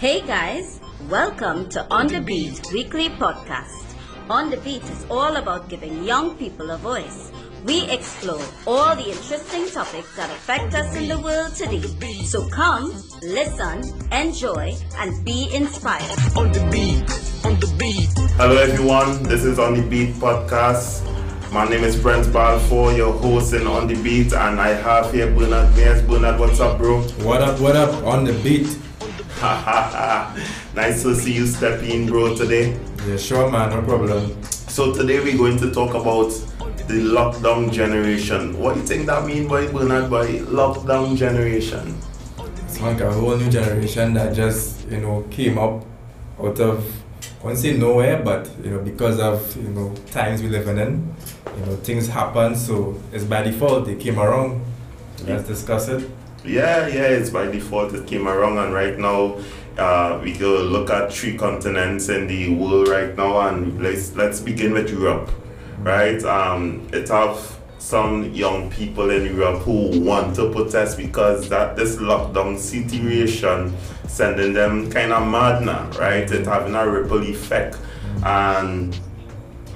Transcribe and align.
Hey 0.00 0.22
guys, 0.22 0.80
welcome 1.10 1.68
to 1.68 1.86
On 1.90 2.06
the 2.06 2.22
Beat 2.22 2.58
weekly 2.72 3.10
podcast. 3.10 3.84
On 4.30 4.48
the 4.48 4.56
Beat 4.56 4.82
is 4.84 5.04
all 5.10 5.36
about 5.36 5.68
giving 5.68 6.04
young 6.04 6.38
people 6.38 6.70
a 6.70 6.78
voice. 6.78 7.30
We 7.66 7.82
explore 7.90 8.40
all 8.66 8.96
the 8.96 9.10
interesting 9.10 9.68
topics 9.68 10.16
that 10.16 10.30
affect 10.30 10.72
us 10.72 10.96
in 10.96 11.06
the 11.06 11.20
world 11.20 11.54
today. 11.54 11.82
So 12.24 12.48
come, 12.48 12.94
listen, 13.20 13.84
enjoy, 14.10 14.74
and 14.96 15.22
be 15.22 15.54
inspired. 15.54 16.18
On 16.34 16.50
the 16.50 16.66
beat, 16.72 17.04
on 17.44 17.60
the 17.60 17.70
beat. 17.78 18.08
Hello 18.40 18.56
everyone, 18.56 19.22
this 19.24 19.44
is 19.44 19.58
On 19.58 19.74
The 19.74 19.82
Beat 19.82 20.14
podcast. 20.14 21.04
My 21.52 21.68
name 21.68 21.84
is 21.84 22.00
Brent 22.00 22.32
Balfour, 22.32 22.92
your 22.94 23.12
host 23.12 23.52
in 23.52 23.66
On 23.66 23.86
The 23.86 24.02
Beat, 24.02 24.32
and 24.32 24.62
I 24.62 24.68
have 24.68 25.12
here 25.12 25.30
Bernard 25.30 25.74
Mayers. 25.74 26.08
Bernard, 26.08 26.40
what's 26.40 26.58
up, 26.58 26.78
bro? 26.78 27.02
What 27.22 27.42
up, 27.42 27.60
what 27.60 27.76
up, 27.76 28.02
on 28.06 28.24
the 28.24 28.32
beat? 28.42 28.78
nice 30.74 31.02
to 31.02 31.14
see 31.14 31.32
you 31.32 31.46
step 31.46 31.82
in, 31.82 32.06
bro, 32.06 32.36
today. 32.36 32.78
Yeah, 33.06 33.16
sure, 33.16 33.50
man, 33.50 33.70
no 33.70 33.80
problem. 33.80 34.42
So 34.44 34.92
today 34.92 35.18
we're 35.20 35.38
going 35.38 35.56
to 35.60 35.72
talk 35.72 35.94
about 35.94 36.28
the 36.88 37.00
lockdown 37.00 37.72
generation. 37.72 38.58
What 38.58 38.74
do 38.74 38.80
you 38.80 38.86
think 38.86 39.06
that 39.06 39.24
mean 39.24 39.48
by 39.48 39.66
Bernard 39.66 40.10
by 40.10 40.26
lockdown 40.26 41.16
generation? 41.16 41.96
It's 42.66 42.82
like 42.82 43.00
a 43.00 43.10
whole 43.10 43.34
new 43.34 43.50
generation 43.50 44.12
that 44.12 44.34
just, 44.34 44.86
you 44.90 45.00
know, 45.00 45.24
came 45.30 45.56
up 45.56 45.86
out 46.38 46.60
of, 46.60 46.84
I 47.40 47.46
won't 47.46 47.56
say 47.56 47.78
nowhere, 47.78 48.22
but, 48.22 48.46
you 48.62 48.72
know, 48.72 48.80
because 48.80 49.18
of, 49.20 49.56
you 49.56 49.70
know, 49.70 49.94
times 50.10 50.42
we 50.42 50.50
live 50.50 50.68
in, 50.68 51.14
you 51.56 51.64
know, 51.64 51.76
things 51.76 52.08
happen, 52.08 52.54
so 52.56 53.00
it's 53.10 53.24
by 53.24 53.40
default 53.40 53.86
they 53.86 53.94
came 53.96 54.20
around. 54.20 54.62
Let's 55.24 55.48
discuss 55.48 55.88
it. 55.88 56.10
Yeah, 56.44 56.86
yeah, 56.86 57.02
it's 57.02 57.28
by 57.28 57.50
default 57.50 57.92
it 57.92 58.06
came 58.06 58.26
around, 58.26 58.56
and 58.56 58.72
right 58.72 58.98
now 58.98 59.36
uh, 59.76 60.18
we 60.22 60.32
go 60.32 60.62
look 60.62 60.88
at 60.88 61.12
three 61.12 61.36
continents 61.36 62.08
in 62.08 62.26
the 62.26 62.54
world 62.54 62.88
right 62.88 63.14
now, 63.14 63.48
and 63.48 63.82
let's 63.82 64.16
let's 64.16 64.40
begin 64.40 64.72
with 64.72 64.88
Europe, 64.90 65.30
right? 65.80 66.24
Um, 66.24 66.88
it 66.94 67.08
have 67.08 67.58
some 67.78 68.32
young 68.32 68.70
people 68.70 69.10
in 69.10 69.36
Europe 69.36 69.60
who 69.62 70.00
want 70.00 70.34
to 70.36 70.50
protest 70.50 70.96
because 70.96 71.50
that 71.50 71.76
this 71.76 71.96
lockdown 71.96 72.56
situation 72.58 73.74
sending 74.08 74.54
them 74.54 74.90
kind 74.90 75.12
of 75.12 75.28
mad 75.28 75.62
now, 75.62 75.90
right? 75.98 76.30
It 76.30 76.46
having 76.46 76.74
a 76.74 76.88
ripple 76.88 77.22
effect, 77.22 77.76
and 78.24 78.98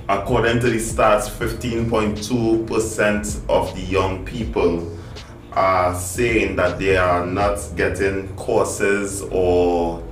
according 0.08 0.60
to 0.60 0.70
the 0.70 0.78
stats, 0.78 1.28
15.2% 1.28 3.48
of 3.50 3.74
the 3.74 3.82
young 3.82 4.24
people 4.24 4.93
are 5.54 5.94
saying 5.94 6.56
that 6.56 6.78
they 6.78 6.96
are 6.96 7.24
not 7.24 7.58
getting 7.76 8.28
courses 8.36 9.22
or 9.30 10.02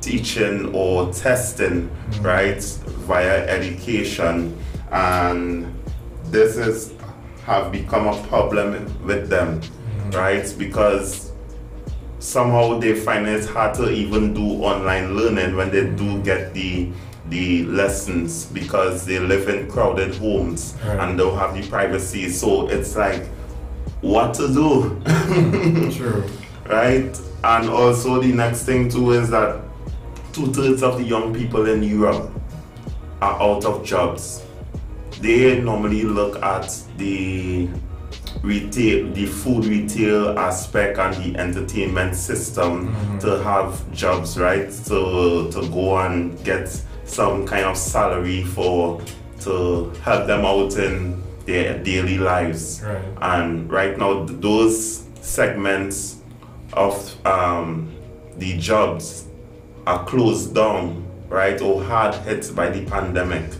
teaching 0.00 0.74
or 0.74 1.12
testing 1.12 1.88
mm. 1.88 2.24
right 2.24 2.62
via 3.06 3.46
education. 3.48 4.56
And 4.90 5.74
this 6.26 6.56
is 6.56 6.92
have 7.44 7.72
become 7.72 8.06
a 8.06 8.22
problem 8.28 8.72
with 9.04 9.28
them 9.28 9.60
mm. 9.60 10.14
right? 10.14 10.54
Because 10.58 11.32
somehow 12.18 12.78
they 12.78 12.94
find 12.94 13.26
it 13.26 13.46
hard 13.46 13.74
to 13.74 13.90
even 13.90 14.34
do 14.34 14.62
online 14.62 15.16
learning 15.16 15.56
when 15.56 15.70
they 15.70 15.84
do 15.84 16.04
mm. 16.18 16.24
get 16.24 16.52
the 16.54 16.90
the 17.28 17.64
lessons 17.66 18.46
because 18.46 19.06
they 19.06 19.20
live 19.20 19.48
in 19.48 19.70
crowded 19.70 20.14
homes 20.16 20.74
Right. 20.84 20.98
and 20.98 21.16
don't 21.16 21.38
have 21.38 21.54
the 21.54 21.66
privacy. 21.68 22.28
So 22.28 22.68
it's 22.68 22.96
like 22.96 23.24
what 24.00 24.34
to 24.34 24.48
do. 24.48 25.00
True. 25.92 26.24
right? 26.66 27.20
And 27.42 27.68
also 27.68 28.20
the 28.20 28.32
next 28.32 28.64
thing 28.64 28.88
too 28.88 29.12
is 29.12 29.30
that 29.30 29.62
two-thirds 30.32 30.82
of 30.82 30.98
the 30.98 31.04
young 31.04 31.34
people 31.34 31.68
in 31.68 31.82
europe 31.82 32.30
are 33.20 33.40
out 33.42 33.64
of 33.64 33.84
jobs. 33.84 34.44
They 35.20 35.60
normally 35.60 36.02
look 36.02 36.42
at 36.42 36.74
the 36.96 37.68
retail 38.42 39.12
the 39.12 39.26
food 39.26 39.66
retail 39.66 40.38
aspect 40.38 40.98
and 40.98 41.14
the 41.16 41.38
entertainment 41.38 42.16
system 42.16 42.88
mm-hmm. 42.88 43.18
to 43.18 43.42
have 43.42 43.92
jobs 43.92 44.38
right? 44.38 44.70
To 44.86 45.50
to 45.50 45.68
go 45.70 45.98
and 45.98 46.42
get 46.44 46.68
some 47.04 47.46
kind 47.46 47.64
of 47.64 47.76
salary 47.76 48.44
for 48.44 49.02
to 49.40 49.90
help 50.02 50.26
them 50.26 50.44
out 50.44 50.76
in 50.76 51.22
their 51.50 51.78
daily 51.82 52.18
lives. 52.18 52.82
Right. 52.84 53.04
and 53.34 53.70
right 53.70 53.98
now 53.98 54.24
those 54.24 55.04
segments 55.20 56.22
of 56.72 56.94
um, 57.26 57.92
the 58.36 58.56
jobs 58.58 59.26
are 59.86 60.04
closed 60.04 60.54
down 60.54 61.04
right 61.28 61.60
or 61.60 61.82
hard 61.82 62.14
hit 62.26 62.54
by 62.54 62.70
the 62.70 62.84
pandemic. 62.86 63.50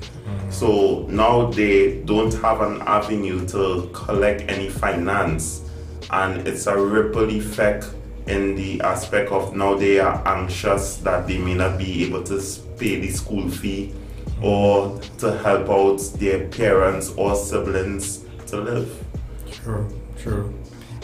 So 0.51 1.07
now 1.09 1.51
they 1.51 2.03
don't 2.03 2.35
have 2.43 2.61
an 2.61 2.83
avenue 2.83 3.47
to 3.49 3.89
collect 3.93 4.51
any 4.51 4.69
finance. 4.69 5.63
And 6.11 6.47
it's 6.47 6.67
a 6.67 6.77
ripple 6.77 7.31
effect 7.31 7.87
in 8.27 8.57
the 8.57 8.81
aspect 8.81 9.31
of 9.31 9.55
now 9.55 9.75
they 9.75 10.01
are 10.01 10.21
anxious 10.27 10.97
that 10.99 11.27
they 11.29 11.39
may 11.39 11.55
not 11.55 11.79
be 11.79 12.05
able 12.05 12.23
to 12.25 12.43
pay 12.79 13.01
the 13.01 13.11
school 13.11 13.49
fee 13.49 13.95
or 14.43 15.01
to 15.19 15.37
help 15.39 15.69
out 15.69 15.99
their 16.19 16.47
parents 16.49 17.13
or 17.17 17.35
siblings 17.35 18.25
to 18.47 18.57
live 18.59 19.05
True, 19.51 19.87
true. 20.19 20.55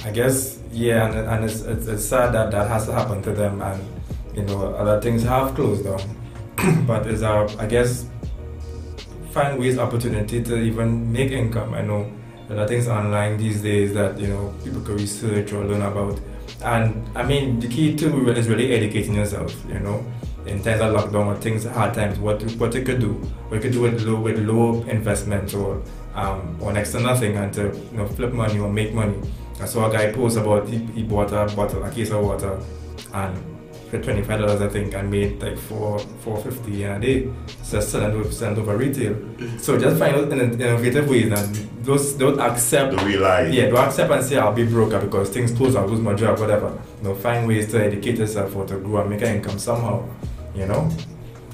I 0.04 0.10
guess 0.10 0.60
yeah, 0.72 1.06
and, 1.06 1.28
and 1.28 1.44
it's, 1.44 1.60
it's 1.62 1.86
it's 1.86 2.04
sad 2.04 2.32
that 2.32 2.50
that 2.52 2.68
has 2.68 2.86
to 2.86 2.92
happen 2.92 3.22
to 3.22 3.32
them, 3.32 3.60
and 3.60 3.82
you 4.34 4.42
know 4.42 4.74
other 4.74 5.00
things 5.00 5.22
have 5.24 5.54
closed 5.54 5.84
down. 5.84 6.00
but 6.86 7.06
it's 7.06 7.22
our 7.22 7.48
I 7.58 7.66
guess 7.66 8.06
find 9.30 9.58
ways 9.58 9.78
opportunity 9.78 10.42
to 10.42 10.56
even 10.56 11.12
make 11.12 11.32
income. 11.32 11.74
I 11.74 11.82
know 11.82 12.10
there 12.48 12.58
are 12.58 12.68
things 12.68 12.88
online 12.88 13.36
these 13.36 13.62
days 13.62 13.92
that 13.94 14.18
you 14.18 14.28
know 14.28 14.54
people 14.64 14.80
can 14.80 14.96
research 14.96 15.52
or 15.52 15.64
learn 15.64 15.82
about, 15.82 16.20
and 16.64 17.04
I 17.16 17.24
mean 17.24 17.60
the 17.60 17.68
key 17.68 17.96
to 17.96 18.30
is 18.30 18.48
really 18.48 18.72
educating 18.72 19.14
yourself. 19.14 19.54
You 19.68 19.80
know. 19.80 20.04
In 20.46 20.62
times 20.62 20.80
of 20.80 20.94
lockdown 20.94 21.26
or 21.26 21.36
things 21.36 21.64
hard 21.64 21.94
times, 21.94 22.18
what 22.18 22.42
what 22.54 22.72
you 22.74 22.82
could 22.82 23.00
do, 23.00 23.20
we 23.50 23.58
could 23.58 23.72
do 23.72 23.80
with 23.82 24.02
low 24.02 24.20
with 24.20 24.38
low 24.38 24.82
investment 24.84 25.52
or 25.54 25.82
um, 26.14 26.56
or 26.60 26.72
next 26.72 26.92
to 26.92 27.00
nothing 27.00 27.36
and 27.36 27.52
to 27.54 27.62
you 27.92 27.96
know 27.98 28.06
flip 28.06 28.32
money 28.32 28.58
or 28.58 28.72
make 28.72 28.94
money. 28.94 29.18
I 29.60 29.64
saw 29.66 29.88
a 29.88 29.92
guy 29.92 30.12
post 30.12 30.36
about 30.36 30.68
he, 30.68 30.78
he 30.94 31.02
bought 31.02 31.32
a 31.32 31.54
bottle, 31.56 31.82
a 31.82 31.90
case 31.90 32.10
of 32.10 32.24
water, 32.24 32.60
and 33.14 33.36
for 33.90 34.00
twenty 34.02 34.22
five 34.22 34.40
dollars 34.40 34.60
I 34.60 34.68
think, 34.68 34.94
and 34.94 35.10
made 35.10 35.42
like 35.42 35.58
four 35.58 35.98
four 35.98 36.38
fifty 36.42 36.84
in 36.84 36.90
a 36.92 37.00
day. 37.00 37.28
So 37.62 37.80
selling 37.80 38.12
over 38.16 38.30
selling 38.30 38.58
over 38.58 38.76
retail. 38.76 39.16
So 39.58 39.78
just 39.78 39.98
find 39.98 40.14
out 40.16 40.30
in 40.32 40.60
innovative 40.60 41.08
ways 41.08 41.32
and 41.32 41.54
those 41.84 42.14
don't 42.14 42.38
accept. 42.40 42.98
to 42.98 43.04
realize 43.04 43.54
Yeah, 43.54 43.66
don't 43.66 43.84
accept 43.86 44.10
and 44.12 44.24
say 44.24 44.36
I'll 44.38 44.52
be 44.52 44.64
broke 44.66 44.90
because 45.00 45.30
things 45.30 45.52
close, 45.52 45.74
I'll 45.76 45.86
lose 45.86 46.00
my 46.00 46.14
job, 46.14 46.38
whatever. 46.38 46.78
You 46.98 47.08
know, 47.08 47.14
find 47.14 47.46
ways 47.46 47.70
to 47.72 47.84
educate 47.84 48.18
yourself 48.18 48.54
or 48.56 48.64
to 48.66 48.76
grow 48.78 49.00
and 49.02 49.10
make 49.10 49.22
an 49.22 49.36
income 49.36 49.58
somehow. 49.58 50.04
You 50.56 50.66
know. 50.66 50.90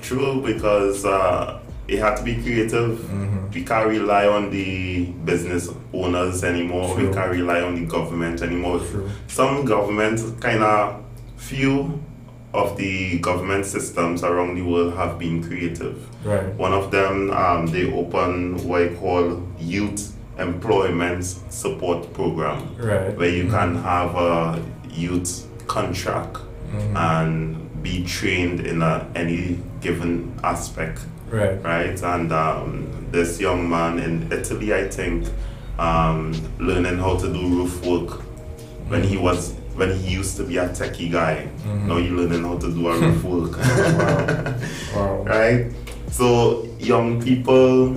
True, 0.00 0.42
because 0.42 1.04
uh, 1.04 1.60
it 1.88 1.98
had 1.98 2.16
to 2.16 2.22
be 2.22 2.34
creative. 2.42 2.98
Mhm. 2.98 3.54
We 3.54 3.62
can't 3.64 3.88
rely 3.88 4.26
on 4.26 4.50
the 4.50 5.06
business 5.24 5.68
owners 5.92 6.42
anymore. 6.44 6.94
True. 6.94 7.08
We 7.08 7.14
can't 7.14 7.30
rely 7.30 7.60
on 7.60 7.74
the 7.74 7.84
government 7.86 8.40
anymore. 8.42 8.78
True. 8.80 9.08
Some 9.28 9.64
governments, 9.64 10.24
kind 10.40 10.62
of 10.62 11.02
few 11.36 12.00
of 12.54 12.76
the 12.76 13.18
government 13.20 13.64
systems 13.66 14.22
around 14.22 14.54
the 14.56 14.62
world 14.62 14.94
have 14.94 15.18
been 15.18 15.42
creative. 15.42 15.96
Right. 16.24 16.46
One 16.54 16.72
of 16.72 16.90
them, 16.90 17.30
um, 17.30 17.66
they 17.66 17.92
open 17.92 18.56
what 18.68 18.82
I 18.82 18.88
call 18.88 19.42
youth 19.58 20.12
employment 20.38 21.24
support 21.50 22.12
program, 22.14 22.58
Right. 22.78 23.16
where 23.16 23.28
you 23.28 23.48
can 23.50 23.76
have 23.76 24.14
a 24.14 24.60
youth 24.90 25.46
contract 25.66 26.38
Mhm. 26.74 26.96
and 26.96 27.61
be 27.82 28.04
trained 28.04 28.60
in 28.60 28.82
a, 28.82 29.06
any 29.14 29.58
given 29.80 30.32
aspect, 30.44 31.00
Right. 31.30 31.62
right? 31.64 32.00
And 32.02 32.32
um, 32.32 32.86
this 33.10 33.40
young 33.40 33.68
man 33.68 33.98
in 33.98 34.30
Italy, 34.32 34.72
I 34.74 34.88
think, 34.88 35.26
um, 35.78 36.32
learning 36.58 36.98
how 36.98 37.16
to 37.16 37.26
do 37.32 37.40
roof 37.48 37.84
work 37.84 38.20
when 38.88 39.02
he 39.02 39.16
was 39.16 39.54
when 39.74 39.90
he 39.98 40.10
used 40.12 40.36
to 40.36 40.44
be 40.44 40.58
a 40.58 40.68
techie 40.68 41.10
guy. 41.10 41.48
Mhm. 41.66 41.86
Now 41.86 41.96
you 41.96 42.14
learning 42.14 42.44
how 42.44 42.58
to 42.58 42.70
do 42.70 42.88
a 42.88 42.98
roof 43.00 43.24
work, 43.24 43.56
Wow. 43.58 44.54
Wow. 44.94 45.24
right? 45.24 45.72
So 46.10 46.68
young 46.78 47.22
people, 47.22 47.96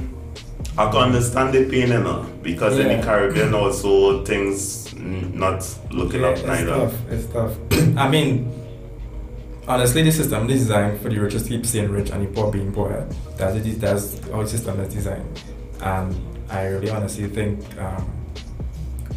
I 0.78 0.90
can 0.90 1.02
understand 1.12 1.54
the 1.54 1.66
pain, 1.66 1.90
you 1.90 2.00
know, 2.00 2.26
because 2.42 2.80
in 2.80 2.88
the 2.88 3.04
Caribbean 3.06 3.54
also 3.54 4.24
things 4.24 4.94
not 5.34 5.68
looking 5.92 6.22
Yeah, 6.22 6.28
up 6.30 6.38
it's 6.38 6.48
neither. 6.48 6.72
tough. 6.80 6.94
It's 7.12 7.26
tough. 7.34 7.52
I 7.98 8.08
mean, 8.10 8.50
honestly, 9.68 10.04
the 10.04 10.12
system 10.12 10.50
is 10.50 10.62
designed 10.62 11.02
for 11.02 11.10
the 11.10 11.20
rich 11.20 11.34
to 11.34 11.44
keep 11.44 11.66
staying 11.66 11.92
rich 11.92 12.10
and 12.10 12.26
the 12.26 12.32
poor 12.32 12.52
being 12.52 12.72
poor. 12.72 13.08
That's 13.38 13.56
it. 13.56 13.80
That's 13.80 14.20
how 14.30 14.42
the 14.42 14.48
system 14.48 14.80
is 14.80 14.94
designed. 14.94 15.44
And 15.82 16.16
I 16.50 16.68
really 16.68 16.90
honestly 16.90 17.28
think 17.28 17.60
um, 17.80 18.12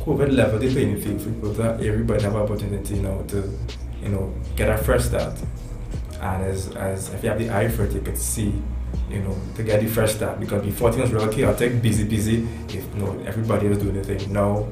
COVID 0.00 0.35
level 0.35 0.59
the 0.59 0.73
playing 0.73 1.00
field 1.00 1.21
for 1.21 1.31
people 1.31 1.53
that 1.55 1.81
everybody 1.83 2.23
have 2.23 2.37
opportunity, 2.37 2.95
you 2.95 3.03
know, 3.03 3.23
to 3.29 3.59
you 4.03 4.09
know 4.09 4.33
get 4.56 4.69
a 4.69 4.79
fresh 4.79 5.05
start. 5.05 5.35
And 6.21 6.43
as, 6.45 6.75
as 6.77 7.15
if 7.15 7.23
you 7.23 7.29
have 7.29 7.39
the 7.39 7.50
eye 7.50 7.69
for 7.69 7.85
it, 7.85 7.93
you 7.93 8.00
could 8.00 8.19
see, 8.19 8.53
you 9.09 9.21
know, 9.21 9.37
to 9.55 9.62
get 9.62 9.81
the 9.81 9.87
fresh 9.87 10.15
start. 10.15 10.41
Because 10.41 10.65
before 10.65 10.93
things 10.93 11.12
were 11.12 11.21
real 11.21 11.33
chaotic, 11.33 11.81
busy, 11.81 12.05
busy. 12.05 12.49
If 12.69 12.75
you 12.75 13.03
know 13.03 13.23
everybody 13.27 13.69
was 13.69 13.79
doing 13.79 13.95
the 13.95 14.03
thing. 14.03 14.33
Now 14.33 14.67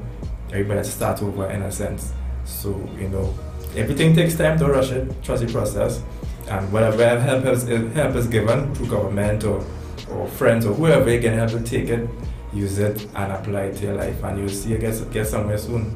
everybody 0.49 0.77
has 0.77 0.87
to 0.87 0.93
start 0.93 1.21
over 1.21 1.49
in 1.49 1.61
a 1.61 1.71
sense. 1.71 2.13
So 2.45 2.69
you 2.97 3.09
know, 3.09 3.33
everything 3.77 4.15
takes 4.15 4.35
time. 4.35 4.57
Don't 4.57 4.71
rush 4.71 4.91
it. 4.91 5.23
Trust 5.23 5.45
the 5.45 5.51
process. 5.51 6.01
And 6.49 6.71
whatever 6.71 7.19
help 7.19 7.45
is 7.45 7.63
help 7.93 8.15
is 8.15 8.27
given 8.27 8.73
through 8.75 8.87
government 8.87 9.43
or 9.43 9.63
or 10.09 10.27
friends 10.27 10.65
or 10.65 10.73
whoever 10.73 11.11
you 11.11 11.19
can 11.19 11.33
help 11.33 11.51
to 11.51 11.59
take 11.61 11.89
it, 11.89 12.07
use 12.53 12.79
it 12.79 13.05
and 13.15 13.31
apply 13.31 13.63
it 13.63 13.75
to 13.77 13.85
your 13.87 13.95
life, 13.95 14.23
and 14.23 14.39
you'll 14.39 14.49
see 14.49 14.69
you 14.69 14.77
get 14.77 14.95
get 15.11 15.27
somewhere 15.27 15.57
soon. 15.57 15.93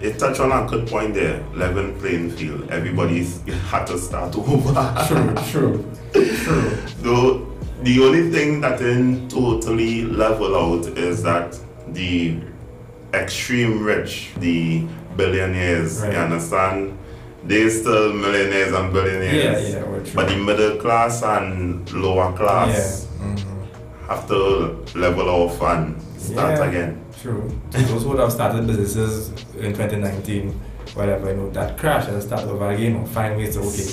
You 0.00 0.12
touch 0.12 0.40
on 0.40 0.52
a 0.52 0.68
good 0.68 0.88
point 0.88 1.14
there, 1.14 1.42
level 1.54 1.90
playing 2.00 2.30
field. 2.30 2.68
Everybody's 2.70 3.40
had 3.70 3.86
to 3.86 3.98
start 3.98 4.36
over. 4.36 4.74
True, 5.06 5.34
true, 5.50 5.84
true. 6.12 6.76
Though 7.02 7.46
the 7.82 8.02
only 8.02 8.30
thing 8.30 8.60
that 8.62 8.78
didn't 8.78 9.30
totally 9.30 10.02
level 10.04 10.56
out 10.56 10.86
is 10.98 11.22
that 11.22 11.58
the 11.88 12.38
extreme 13.14 13.82
rich, 13.84 14.32
the 14.38 14.84
billionaires, 15.16 16.00
Right. 16.02 16.12
you 16.12 16.18
understand? 16.18 16.98
They 17.46 17.68
still 17.70 18.12
millionaires 18.12 18.72
and 18.72 18.92
billionaires. 18.92 19.70
Yeah, 19.72 19.78
yeah, 19.78 19.84
true. 19.84 20.02
But 20.14 20.28
the 20.28 20.36
middle 20.36 20.76
class 20.78 21.22
and 21.22 21.90
lower 21.92 22.32
class 22.36 23.06
Yeah. 23.20 23.26
mhm. 23.26 24.08
have 24.08 24.26
to 24.28 24.38
level 24.98 25.28
off 25.28 25.60
and 25.62 25.96
start 26.18 26.58
Yeah. 26.58 26.64
again. 26.68 26.98
True. 27.22 27.50
Those 27.70 28.02
who 28.02 28.10
would 28.10 28.18
have 28.20 28.32
started 28.32 28.66
businesses 28.66 29.30
in 29.58 29.72
2019, 29.74 30.54
whatever, 30.94 31.30
you 31.30 31.36
know, 31.36 31.50
that 31.50 31.78
crash 31.78 32.08
and 32.08 32.22
start 32.22 32.42
over 32.44 32.68
again 32.70 32.96
or 32.96 33.06
find 33.06 33.36
ways 33.36 33.54
to, 33.56 33.60
okay, 33.62 33.88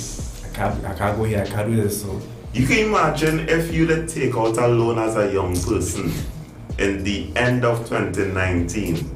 I 0.46 0.56
can't, 0.56 0.84
I 0.84 0.94
can't 0.94 1.16
go 1.16 1.24
here, 1.24 1.42
I 1.46 1.46
can't 1.50 1.68
do 1.70 1.76
this. 1.82 2.02
So, 2.02 2.20
You 2.52 2.66
can 2.68 2.78
imagine 2.86 3.48
if 3.48 3.74
you 3.74 3.84
did 3.86 4.08
take 4.08 4.36
out 4.36 4.56
a 4.58 4.68
loan 4.68 4.96
as 4.98 5.16
a 5.16 5.32
young 5.32 5.54
person 5.60 6.12
in 6.78 7.02
the 7.02 7.30
end 7.34 7.64
of 7.64 7.78
2019, 7.88 9.10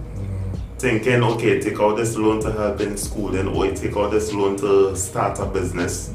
thinking, 0.79 1.23
okay, 1.23 1.61
take 1.61 1.81
out 1.81 1.97
this 1.97 2.17
loan 2.17 2.41
to 2.41 2.53
help 2.53 2.81
in 2.81 2.97
schooling, 2.97 3.49
or 3.49 3.67
oh, 3.67 3.75
take 3.75 3.97
out 3.97 4.11
this 4.11 4.33
loan 4.33 4.57
to 4.59 4.97
start 4.97 5.39
a 5.41 5.47
business, 5.47 6.15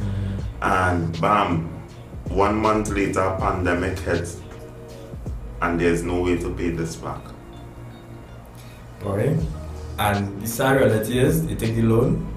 and 0.62 1.20
bam, 1.20 1.68
one 2.30 2.56
month 2.56 2.90
later, 2.90 3.36
pandemic 3.40 4.00
hits, 4.00 4.40
and 5.62 5.80
there's 5.80 6.04
no 6.04 6.22
way 6.22 6.38
to 6.38 6.54
pay 6.54 6.70
this 6.70 6.96
back. 6.96 7.22
Boy. 9.02 9.38
And 10.00 10.42
the 10.42 10.48
sad 10.48 10.78
reality 10.78 11.20
is, 11.20 11.46
you 11.46 11.56
take 11.56 11.76
the 11.76 11.84
loan, 11.84 12.34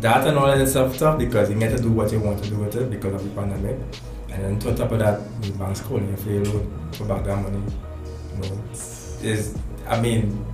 that 0.00 0.26
and 0.26 0.36
all 0.36 0.46
that 0.46 0.68
stuff 0.68 0.98
tough 0.98 1.18
because 1.18 1.48
you 1.50 1.58
get 1.58 1.76
to 1.76 1.82
do 1.82 1.90
what 1.90 2.12
you 2.12 2.20
want 2.20 2.42
to 2.42 2.50
do 2.50 2.56
with 2.56 2.76
it 2.76 2.90
because 2.90 3.14
of 3.14 3.24
the 3.24 3.30
pandemic. 3.40 3.78
And 4.30 4.60
then 4.60 4.68
on 4.68 4.74
top 4.74 4.92
of 4.92 4.98
that, 4.98 5.42
the 5.42 5.50
bank's 5.52 5.80
calling 5.80 6.08
you 6.08 6.16
for 6.16 6.30
your 6.30 6.44
loan 6.44 6.90
for 6.92 7.04
back 7.04 7.24
that 7.24 7.36
money. 7.36 7.62
You 8.34 8.50
know, 8.50 8.62
is 9.22 9.56
I 9.86 10.00
mean, 10.00 10.44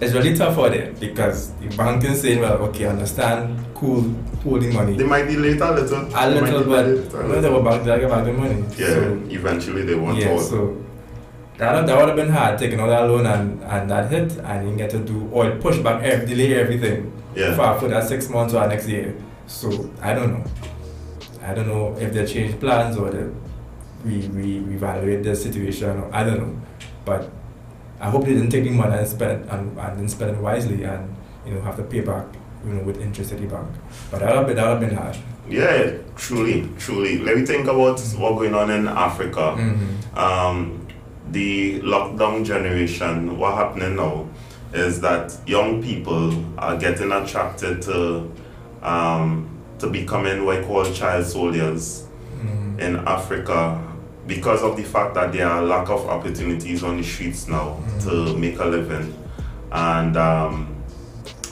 it's 0.00 0.12
really 0.14 0.34
tough 0.34 0.54
for 0.54 0.70
them 0.70 0.94
because 0.98 1.52
the 1.54 1.68
bank 1.76 2.04
is 2.04 2.20
saying, 2.22 2.40
well, 2.40 2.54
okay, 2.68 2.86
understand, 2.86 3.64
cool, 3.74 4.02
holding 4.42 4.72
money. 4.74 4.96
They 4.96 5.04
might 5.04 5.24
delay 5.26 5.50
it 5.50 5.60
a 5.60 5.70
little. 5.72 6.06
a 6.14 6.28
little, 6.30 6.64
but 6.64 6.86
a 6.86 7.28
when 7.28 7.42
they 7.42 7.50
were 7.50 7.62
back, 7.62 7.82
they 7.84 8.00
get 8.00 8.08
back 8.10 8.24
the 8.24 8.32
money. 8.32 8.64
Yeah, 8.78 8.86
So, 8.86 9.22
eventually 9.30 9.82
they 9.82 9.94
want 9.94 10.18
yeah, 10.18 10.38
so 10.38 10.82
that, 11.58 11.86
that 11.86 11.96
would 11.98 12.08
have 12.08 12.16
been 12.16 12.30
hard 12.30 12.58
taking 12.58 12.80
all 12.80 12.88
that 12.88 13.02
loan 13.02 13.26
and, 13.26 13.62
and 13.64 13.90
that 13.90 14.10
hit 14.10 14.32
and 14.38 14.70
you 14.70 14.76
get 14.76 14.88
to 14.90 14.98
do 14.98 15.28
or 15.30 15.50
push 15.56 15.76
back 15.78 16.02
every 16.02 16.26
delay 16.26 16.54
everything 16.54 17.12
Yeah. 17.36 17.54
for, 17.54 17.80
for 17.80 17.88
that 17.88 18.08
six 18.08 18.30
months 18.30 18.54
or 18.54 18.66
next 18.66 18.88
year. 18.88 19.14
So 19.46 19.90
I 20.00 20.14
don't 20.14 20.32
know. 20.32 20.44
I 21.42 21.52
don't 21.54 21.68
know 21.68 21.96
if 21.98 22.12
they 22.14 22.24
change 22.26 22.58
plans 22.60 22.96
or 22.96 23.10
they 23.10 23.26
we, 24.04 24.26
we 24.28 24.60
reevaluate 24.60 25.22
the 25.22 25.36
situation 25.36 25.90
or 25.90 26.08
I 26.14 26.24
don't 26.24 26.38
know. 26.38 26.62
But 27.04 27.30
I 28.00 28.08
hope 28.10 28.24
they 28.24 28.32
didn't 28.34 28.50
take 28.50 28.64
the 28.64 28.70
money 28.70 28.96
and 28.96 29.06
spend 29.06 29.44
it 29.44 29.50
and, 29.50 29.78
and 29.78 29.96
didn't 29.96 30.10
spend 30.10 30.30
it 30.36 30.40
wisely 30.40 30.84
and 30.84 31.14
you 31.46 31.54
know 31.54 31.60
have 31.62 31.76
to 31.76 31.82
pay 31.82 32.00
back 32.00 32.26
you 32.64 32.72
know 32.72 32.82
with 32.82 33.00
interest 33.00 33.32
at 33.32 33.40
the 33.40 33.46
bank. 33.46 33.68
But 34.10 34.20
that 34.20 34.28
would 34.28 34.36
have 34.36 34.46
been 34.46 34.56
that 34.56 34.66
would 34.68 34.80
have 34.82 34.88
been 34.90 34.98
hard. 34.98 35.16
Yeah, 35.48 35.96
truly, 36.16 36.68
truly. 36.78 37.18
Let 37.18 37.36
me 37.36 37.44
think 37.44 37.64
about 37.64 37.78
what's 37.78 38.12
going 38.14 38.54
on 38.54 38.70
in 38.70 38.86
Africa. 38.86 39.56
Mm-hmm. 39.58 40.18
Um, 40.18 40.86
the 41.30 41.80
lockdown 41.80 42.44
generation, 42.44 43.38
what 43.38 43.54
happening 43.54 43.96
now 43.96 44.28
is 44.72 45.00
that 45.00 45.36
young 45.46 45.82
people 45.82 46.32
are 46.58 46.76
getting 46.76 47.10
attracted 47.12 47.82
to 47.82 48.30
um, 48.82 49.48
to 49.80 49.88
becoming 49.88 50.44
what 50.44 50.58
I 50.58 50.64
call 50.64 50.84
child 50.92 51.26
soldiers 51.26 52.06
Mm-hmm. 52.40 52.80
in 52.80 52.96
Africa 53.06 53.78
because 54.30 54.62
of 54.62 54.76
the 54.76 54.84
fact 54.84 55.12
that 55.14 55.32
there 55.32 55.48
are 55.48 55.60
lack 55.60 55.90
of 55.90 56.06
opportunities 56.08 56.84
on 56.84 56.96
the 56.96 57.02
streets 57.02 57.48
now 57.48 57.76
to 57.98 58.36
make 58.38 58.60
a 58.60 58.64
living. 58.64 59.12
And 59.72 60.16
um, 60.16 60.76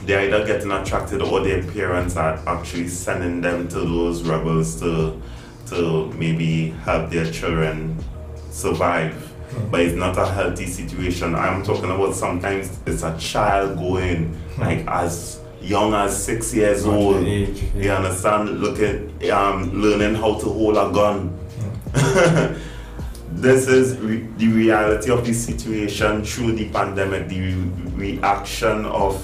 they're 0.04 0.20
either 0.20 0.46
getting 0.46 0.70
attracted 0.70 1.20
or 1.20 1.40
their 1.40 1.60
parents 1.64 2.16
are 2.16 2.40
actually 2.46 2.86
sending 2.86 3.40
them 3.40 3.66
to 3.68 3.80
those 3.80 4.22
rebels 4.22 4.80
to 4.80 5.20
to 5.66 6.06
maybe 6.12 6.70
help 6.86 7.10
their 7.10 7.30
children 7.30 7.98
survive. 8.50 9.24
But 9.70 9.80
it's 9.80 9.96
not 9.96 10.16
a 10.16 10.24
healthy 10.24 10.66
situation. 10.66 11.34
I'm 11.34 11.64
talking 11.64 11.90
about 11.90 12.14
sometimes 12.14 12.78
it's 12.86 13.02
a 13.02 13.18
child 13.18 13.76
going 13.76 14.38
like 14.56 14.86
as 14.86 15.40
young 15.60 15.94
as 15.94 16.24
six 16.24 16.54
years 16.54 16.86
Not 16.86 16.94
old. 16.94 17.26
age, 17.26 17.60
you 17.74 17.82
yeah. 17.82 17.96
understand 17.96 18.60
looking 18.60 19.30
um, 19.32 19.82
learning 19.82 20.14
how 20.14 20.38
to 20.38 20.46
hold 20.46 20.76
a 20.76 20.92
gun 20.92 21.36
this 23.40 23.68
is 23.68 23.96
re- 23.98 24.26
the 24.36 24.48
reality 24.48 25.10
of 25.10 25.24
the 25.24 25.32
situation 25.32 26.24
through 26.24 26.52
the 26.52 26.68
pandemic, 26.70 27.28
the 27.28 27.40
re- 27.40 28.12
reaction 28.12 28.84
of 28.86 29.14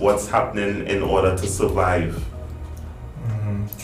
what's 0.00 0.28
happening 0.28 0.86
in 0.86 1.02
order 1.02 1.36
to 1.36 1.46
survive. 1.46 2.22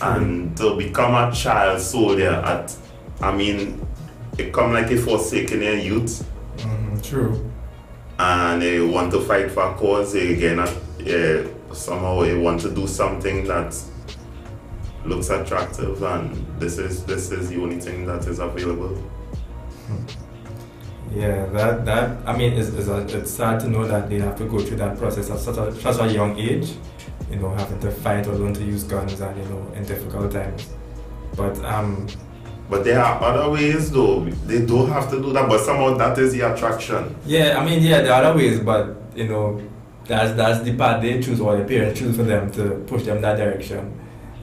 And 0.01 0.57
to 0.57 0.77
become 0.77 1.15
a 1.15 1.33
child 1.33 1.81
soldier 1.81 2.31
at, 2.31 2.75
I 3.21 3.35
mean, 3.35 3.85
it 4.39 4.53
come 4.53 4.73
like 4.73 4.91
a 4.91 4.97
forsaken 4.97 5.63
youth 5.63 6.25
Mhm, 6.59 7.03
True. 7.03 7.51
and 8.19 8.61
they 8.63 8.81
want 8.81 9.13
to 9.13 9.21
fight 9.21 9.51
for 9.51 9.63
a 9.71 9.75
cause, 9.75 10.13
they 10.13 10.33
again, 10.35 10.59
uh, 10.59 11.75
somehow 11.75 12.23
they 12.23 12.35
want 12.37 12.61
to 12.63 12.71
do 12.71 12.87
something 12.87 13.45
that 13.47 13.75
looks 15.05 15.31
attractive 15.31 16.03
and 16.03 16.47
this 16.61 16.79
is 16.79 17.05
this 17.05 17.31
is 17.33 17.49
the 17.51 17.61
only 17.61 17.79
thing 17.81 18.07
that 18.07 18.27
is 18.27 18.39
available. 18.39 18.97
Yeah, 21.15 21.47
that 21.47 21.85
that 21.85 22.27
I 22.27 22.37
mean, 22.37 22.55
it's, 22.55 22.69
it's, 22.71 22.89
a, 22.89 23.19
it's 23.19 23.31
sad 23.31 23.61
to 23.61 23.69
know 23.69 23.87
that 23.87 24.09
they 24.09 24.19
have 24.19 24.37
to 24.39 24.45
go 24.45 24.59
through 24.61 24.79
that 24.79 24.97
process 24.97 25.31
at 25.31 25.39
such 25.41 25.59
a 25.59 25.75
such 25.75 26.01
a 26.01 26.13
young 26.13 26.39
age. 26.39 26.73
You 27.31 27.37
know, 27.37 27.51
having 27.51 27.81
to 27.81 27.91
fight 27.91 28.27
or 28.27 28.35
learn 28.35 28.55
to 28.55 28.65
use 28.65 28.85
guns 28.85 29.21
and 29.21 29.37
you 29.37 29.45
know 29.51 29.73
in 29.75 29.85
difficult 29.85 30.33
times. 30.33 30.69
But 31.37 31.59
um, 31.65 32.07
But 32.71 32.85
there 32.85 33.01
are 33.01 33.23
other 33.23 33.51
ways 33.51 33.91
though. 33.91 34.25
They 34.47 34.65
don't 34.65 34.89
have 34.89 35.11
to 35.11 35.21
do 35.21 35.33
that, 35.35 35.49
but 35.49 35.61
somehow 35.61 35.95
that 35.99 36.17
is 36.19 36.33
the 36.33 36.41
attraction. 36.41 37.15
yeah, 37.27 37.59
I 37.59 37.65
mean, 37.65 37.83
yeah, 37.83 38.01
there 38.01 38.13
are 38.15 38.25
other 38.25 38.39
ways, 38.39 38.61
but 38.61 38.97
you 39.15 39.29
know, 39.29 39.61
that's 40.07 40.33
that's 40.35 40.63
the 40.65 40.75
path 40.77 41.03
they 41.03 41.21
choose 41.21 41.41
or 41.41 41.57
the 41.57 41.65
parents 41.65 42.01
choose 42.01 42.17
for 42.17 42.23
them 42.23 42.51
to 42.53 42.83
push 42.87 43.03
them 43.05 43.21
that 43.21 43.37
direction. 43.37 43.93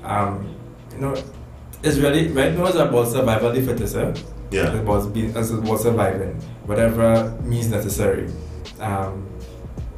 Um, 0.04 0.56
you 0.94 1.00
know, 1.00 1.16
it's 1.82 1.98
really 1.98 2.28
right 2.28 2.54
now 2.56 2.66
it's 2.66 2.76
about 2.76 3.08
survival 3.08 3.50
of 3.50 3.56
the 3.56 3.62
fittest. 3.62 3.96
Eh? 3.96 4.14
Yeah. 4.52 4.76
It 4.76 4.84
was 4.84 5.08
being 5.08 5.36
as 5.36 5.52
it 5.52 5.62
was 5.62 5.84
surviving, 5.84 6.34
whatever 6.66 7.32
means 7.44 7.70
necessary. 7.70 8.32
Um, 8.80 9.28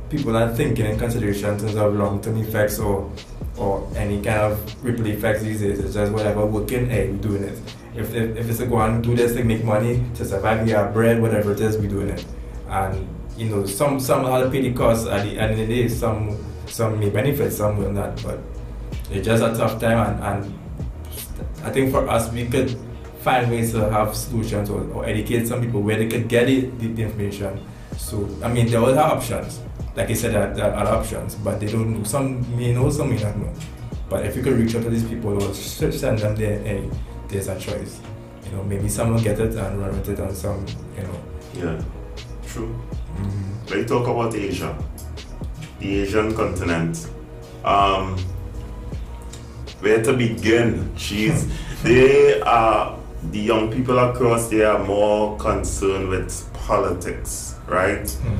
people 0.09 0.35
are 0.35 0.53
thinking 0.53 0.85
in 0.85 0.99
consideration 0.99 1.51
in 1.51 1.59
terms 1.59 1.75
of 1.75 1.95
long 1.95 2.21
term 2.21 2.37
effects 2.37 2.79
or 2.79 3.11
or 3.57 3.87
any 3.95 4.21
kind 4.21 4.39
of 4.39 4.83
ripple 4.83 5.05
effects 5.07 5.43
these 5.43 5.61
days. 5.61 5.79
It's 5.79 5.93
just 5.93 6.11
whatever 6.11 6.45
working, 6.45 6.89
hey, 6.89 7.11
we're 7.11 7.17
doing 7.17 7.43
it. 7.43 7.59
If, 7.95 8.13
if, 8.15 8.37
if 8.37 8.49
it's 8.49 8.59
a 8.59 8.65
go 8.65 8.79
and 8.81 9.03
do 9.03 9.15
this 9.15 9.33
to 9.33 9.43
make 9.43 9.63
money, 9.63 10.03
to 10.15 10.25
survive, 10.25 10.65
get 10.65 10.93
bread, 10.93 11.21
whatever 11.21 11.51
it 11.51 11.59
is, 11.59 11.77
we're 11.77 11.89
doing 11.89 12.09
it. 12.09 12.25
And 12.67 13.07
you 13.37 13.49
know, 13.49 13.65
some 13.65 13.99
some 13.99 14.25
have 14.25 14.43
to 14.43 14.49
pay 14.49 14.61
the 14.61 14.73
cost 14.73 15.07
at 15.07 15.23
the 15.23 15.37
end 15.39 15.51
of 15.51 15.57
the 15.57 15.67
day. 15.67 15.87
Some 15.87 16.37
some 16.65 16.99
may 16.99 17.09
benefit, 17.09 17.51
some 17.51 17.77
will 17.77 17.91
not. 17.91 18.21
But 18.23 18.39
it's 19.09 19.25
just 19.25 19.43
a 19.43 19.53
tough 19.55 19.79
time, 19.79 19.99
and, 19.99 20.45
and 20.45 20.59
I 21.63 21.69
think 21.69 21.91
for 21.91 22.07
us, 22.07 22.31
we 22.31 22.47
could 22.47 22.77
find 23.21 23.49
ways 23.51 23.71
to 23.71 23.89
have 23.89 24.15
solutions 24.15 24.69
or, 24.69 24.81
or 24.91 25.05
educate 25.05 25.47
some 25.47 25.61
people 25.61 25.81
where 25.81 25.97
they 25.97 26.07
could 26.07 26.27
get 26.27 26.49
it, 26.49 26.77
the, 26.79 26.87
the 26.87 27.03
information. 27.03 27.63
So, 27.97 28.27
I 28.43 28.47
mean, 28.47 28.67
there 28.67 28.81
are 28.81 28.89
other 28.89 28.99
options. 29.01 29.61
Like 29.95 30.09
I 30.09 30.13
said, 30.13 30.33
there, 30.33 30.53
there 30.53 30.73
are 30.73 30.77
other 30.81 30.91
options, 30.91 31.35
but 31.35 31.59
they 31.59 31.67
don't 31.71 31.97
know. 31.97 32.03
Some 32.03 32.41
may 32.57 32.73
know, 32.73 32.89
some 32.89 33.09
may 33.09 33.21
not 33.21 33.37
know. 33.37 33.53
But 34.09 34.25
if 34.25 34.35
you 34.35 34.43
could 34.43 34.53
reach 34.53 34.75
out 34.75 34.83
to 34.83 34.89
these 34.89 35.07
people 35.07 35.41
or 35.41 35.53
send 35.53 36.19
them 36.19 36.35
there, 36.35 36.59
hey, 36.59 36.89
there's 37.27 37.47
a 37.47 37.59
choice. 37.59 38.01
You 38.45 38.51
know, 38.51 38.63
maybe 38.63 38.89
some 38.89 39.13
will 39.13 39.21
get 39.21 39.39
it 39.39 39.55
and 39.55 39.79
run 39.79 39.91
with 39.91 40.09
it, 40.09 40.19
and 40.19 40.35
some, 40.35 40.65
you 40.97 41.03
know. 41.03 41.23
Yeah. 41.53 41.83
True. 42.47 42.75
Let's 43.69 43.89
talk 43.89 44.07
about 44.07 44.35
Asia. 44.35 44.77
The 45.79 46.01
Asian 46.01 46.35
continent. 46.35 47.07
Um, 47.63 48.17
where 49.79 50.03
to 50.03 50.13
begin? 50.13 50.89
Jeez, 50.95 51.49
they 51.83 52.41
are 52.41 53.00
the 53.29 53.39
young 53.39 53.71
people 53.71 53.99
across 53.99 54.49
there 54.49 54.71
are 54.71 54.83
more 54.83 55.37
concerned 55.37 56.09
with 56.09 56.51
politics, 56.53 57.55
right? 57.67 58.03
Mm. 58.03 58.37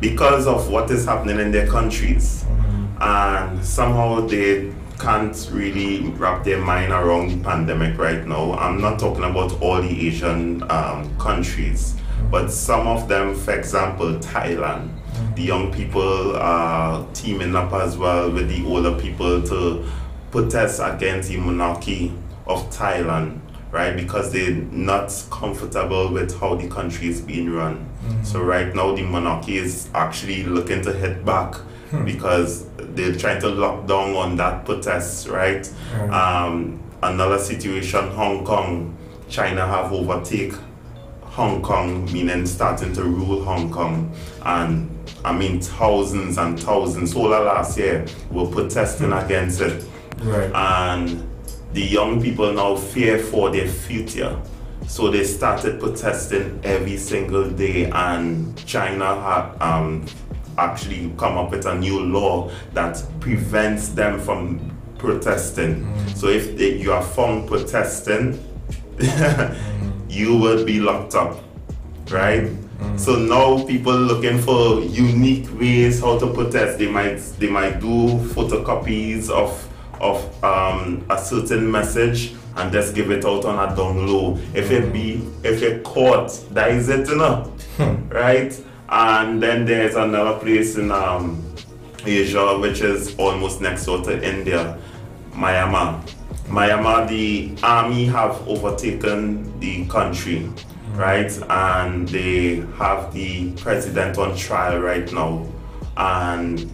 Because 0.00 0.46
of 0.46 0.70
what 0.70 0.90
is 0.90 1.04
happening 1.04 1.38
in 1.38 1.52
their 1.52 1.66
countries, 1.66 2.44
mm-hmm. 2.44 3.02
and 3.02 3.64
somehow 3.64 4.20
they 4.26 4.72
can't 4.98 5.48
really 5.52 6.08
wrap 6.10 6.44
their 6.44 6.58
mind 6.58 6.92
around 6.92 7.28
the 7.28 7.44
pandemic 7.44 7.98
right 7.98 8.26
now. 8.26 8.52
I'm 8.54 8.80
not 8.80 8.98
talking 8.98 9.24
about 9.24 9.60
all 9.60 9.82
the 9.82 10.06
Asian 10.06 10.62
um, 10.70 11.16
countries, 11.18 11.94
mm. 11.94 12.30
but 12.30 12.50
some 12.50 12.86
of 12.86 13.08
them, 13.08 13.34
for 13.34 13.52
example, 13.52 14.14
Thailand. 14.14 14.90
Mm. 15.12 15.36
The 15.36 15.42
young 15.42 15.72
people 15.72 16.36
are 16.36 17.06
teaming 17.12 17.54
up 17.54 17.72
as 17.72 17.98
well 17.98 18.30
with 18.30 18.48
the 18.48 18.64
older 18.66 18.98
people 18.98 19.42
to 19.42 19.84
protest 20.30 20.80
against 20.82 21.28
the 21.28 21.36
monarchy 21.36 22.12
of 22.46 22.68
Thailand, 22.70 23.38
right? 23.72 23.96
Because 23.96 24.30
they're 24.30 24.52
not 24.52 25.10
comfortable 25.30 26.12
with 26.12 26.38
how 26.38 26.54
the 26.54 26.68
country 26.68 27.08
is 27.08 27.20
being 27.20 27.50
run. 27.50 27.76
Mm-hmm. 27.76 28.22
So 28.22 28.42
right 28.42 28.72
now 28.72 28.94
the 28.94 29.02
monarchy 29.02 29.56
is 29.56 29.88
actually 29.94 30.44
looking 30.44 30.82
to 30.82 30.92
head 30.92 31.24
back 31.24 31.54
hmm. 31.90 32.04
because 32.04 32.66
they're 32.76 33.16
trying 33.16 33.40
to 33.40 33.48
lock 33.48 33.86
down 33.86 34.14
on 34.14 34.36
that 34.36 34.66
protest, 34.66 35.26
right? 35.28 35.68
Um, 36.12 36.82
another 37.02 37.38
situation, 37.38 38.10
Hong 38.10 38.44
Kong, 38.44 38.96
China 39.30 39.66
have 39.66 39.90
overtake 39.90 40.52
Hong 41.22 41.62
Kong, 41.62 42.04
meaning 42.12 42.44
starting 42.44 42.92
to 42.92 43.04
rule 43.04 43.42
Hong 43.42 43.72
Kong. 43.72 44.14
And 44.44 44.90
I 45.24 45.32
mean, 45.32 45.62
thousands 45.62 46.36
and 46.36 46.60
thousands, 46.60 47.14
all 47.14 47.30
last 47.30 47.78
year, 47.78 48.04
were 48.30 48.46
protesting 48.46 49.12
hmm. 49.12 49.24
against 49.24 49.62
it. 49.62 49.82
Right. 50.18 50.52
And 50.54 51.31
the 51.72 51.82
young 51.82 52.20
people 52.22 52.52
now 52.52 52.76
fear 52.76 53.18
for 53.18 53.50
their 53.50 53.68
future. 53.68 54.38
So 54.86 55.10
they 55.10 55.24
started 55.24 55.80
protesting 55.80 56.60
every 56.64 56.96
single 56.96 57.48
day, 57.48 57.90
and 57.90 58.56
China 58.66 59.20
had 59.20 59.56
um, 59.60 60.04
actually 60.58 61.12
come 61.16 61.38
up 61.38 61.50
with 61.50 61.66
a 61.66 61.74
new 61.74 62.00
law 62.00 62.50
that 62.74 63.02
prevents 63.20 63.88
them 63.88 64.20
from 64.20 64.70
protesting. 64.98 65.86
So 66.14 66.28
if 66.28 66.56
they, 66.56 66.76
you 66.76 66.92
are 66.92 67.02
found 67.02 67.48
protesting, 67.48 68.38
you 70.08 70.36
will 70.36 70.64
be 70.64 70.80
locked 70.80 71.14
up, 71.14 71.38
right? 72.10 72.50
So 72.96 73.16
now 73.16 73.64
people 73.64 73.94
looking 73.94 74.40
for 74.40 74.80
unique 74.80 75.48
ways 75.58 76.00
how 76.00 76.18
to 76.18 76.32
protest. 76.32 76.78
They 76.78 76.88
might 76.88 77.18
they 77.38 77.48
might 77.48 77.80
do 77.80 78.18
photocopies 78.34 79.30
of 79.30 79.68
of 80.02 80.44
um, 80.44 81.06
a 81.08 81.16
certain 81.16 81.70
message 81.70 82.34
and 82.56 82.72
just 82.72 82.94
give 82.94 83.10
it 83.10 83.24
out 83.24 83.44
on 83.44 83.58
a 83.58 83.74
down 83.74 84.06
low. 84.06 84.36
If 84.52 84.70
it 84.70 84.92
be 84.92 85.26
if 85.42 85.62
it 85.62 85.84
caught, 85.84 86.30
that 86.50 86.70
is 86.72 86.88
it, 86.88 87.08
you 87.08 87.16
know, 87.16 87.52
right? 88.08 88.60
And 88.88 89.42
then 89.42 89.64
there's 89.64 89.94
another 89.94 90.38
place 90.38 90.76
in 90.76 90.90
um, 90.90 91.42
Asia 92.04 92.58
which 92.58 92.82
is 92.82 93.16
almost 93.18 93.60
next 93.60 93.86
door 93.86 94.02
to 94.02 94.28
India, 94.28 94.78
Myanmar. 95.30 96.02
Myanmar, 96.48 97.08
the 97.08 97.56
army 97.62 98.04
have 98.04 98.46
overtaken 98.46 99.58
the 99.60 99.86
country, 99.86 100.50
right? 100.92 101.32
And 101.48 102.06
they 102.08 102.56
have 102.76 103.14
the 103.14 103.52
president 103.52 104.18
on 104.18 104.36
trial 104.36 104.80
right 104.80 105.10
now. 105.10 105.46
And 105.96 106.70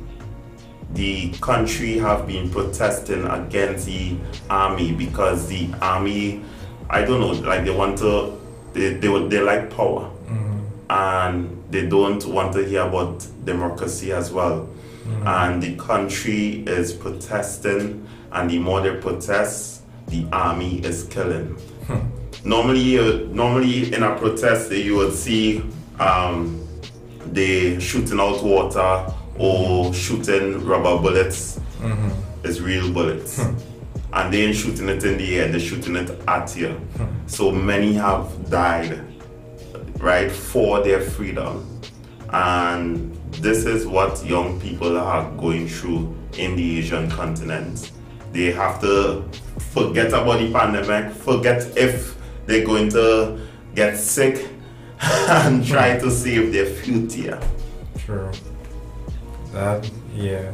the 0.94 1.30
country 1.40 1.98
have 1.98 2.26
been 2.26 2.50
protesting 2.50 3.24
against 3.26 3.86
the 3.86 4.16
army 4.48 4.92
because 4.92 5.46
the 5.48 5.70
army, 5.82 6.42
I 6.88 7.04
don't 7.04 7.20
know, 7.20 7.32
like 7.48 7.64
they 7.64 7.70
want 7.70 7.98
to, 7.98 8.38
they, 8.72 8.94
they, 8.94 9.08
would- 9.08 9.30
they 9.30 9.40
like 9.40 9.70
power. 9.70 10.10
Mm-hmm. 10.26 10.58
And 10.90 11.64
they 11.70 11.86
don't 11.86 12.24
want 12.26 12.54
to 12.54 12.64
hear 12.64 12.82
about 12.82 13.26
democracy 13.44 14.12
as 14.12 14.32
well. 14.32 14.60
Mm-hmm. 15.06 15.26
And 15.26 15.62
the 15.62 15.76
country 15.76 16.62
is 16.66 16.92
protesting, 16.92 18.06
and 18.32 18.50
the 18.50 18.58
more 18.58 18.80
they 18.80 18.96
protest, 18.96 19.82
the 20.06 20.26
army 20.32 20.78
is 20.84 21.04
killing. 21.04 21.54
Hmm. 21.86 21.98
normally, 22.44 22.80
you, 22.80 23.28
normally 23.32 23.92
in 23.94 24.02
a 24.02 24.14
protest, 24.16 24.70
you 24.72 24.96
would 24.96 25.14
see 25.14 25.62
um, 25.98 26.66
they 27.26 27.78
shooting 27.80 28.20
out 28.20 28.42
water 28.42 29.12
or 29.38 29.92
shooting 29.94 30.64
rubber 30.64 31.00
bullets. 31.00 31.60
Mm-hmm. 31.80 32.10
It's 32.44 32.60
real 32.60 32.92
bullets. 32.92 33.42
Hmm. 33.42 33.54
and 34.12 34.32
they 34.32 34.42
ain't 34.42 34.56
shooting 34.56 34.88
it 34.88 35.04
in 35.04 35.18
the 35.18 35.38
air, 35.38 35.48
they're 35.48 35.60
shooting 35.60 35.96
it 35.96 36.10
at 36.26 36.56
you. 36.56 36.68
Hmm. 36.70 37.06
So 37.26 37.50
many 37.50 37.92
have 37.94 38.50
died, 38.50 39.00
right, 39.98 40.30
for 40.30 40.82
their 40.82 41.00
freedom. 41.00 41.80
And 42.30 43.14
this 43.32 43.64
is 43.64 43.86
what 43.86 44.24
young 44.24 44.60
people 44.60 44.96
are 44.96 45.30
going 45.36 45.68
through 45.68 46.16
in 46.36 46.56
the 46.56 46.78
Asian 46.78 47.10
continent. 47.10 47.92
They 48.32 48.52
have 48.52 48.80
to 48.80 49.24
forget 49.72 50.08
about 50.08 50.38
the 50.40 50.52
pandemic, 50.52 51.12
forget 51.14 51.76
if 51.76 52.16
they're 52.46 52.64
going 52.64 52.88
to 52.90 53.40
get 53.74 53.96
sick, 53.96 54.48
and 55.00 55.64
try 55.66 55.94
hmm. 55.94 56.04
to 56.04 56.10
save 56.10 56.52
their 56.52 56.66
future. 56.66 57.40
True. 57.98 58.30
That 59.58 59.90
yeah. 60.14 60.52